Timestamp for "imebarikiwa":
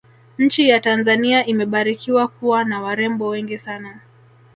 1.45-2.27